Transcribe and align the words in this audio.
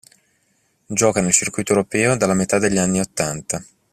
Gioca 0.87 1.21
nel 1.21 1.31
circuito 1.31 1.73
europeo 1.73 2.15
dalla 2.15 2.33
metà 2.33 2.57
degli 2.57 2.79
anni 2.79 2.99
ottanta. 3.01 3.63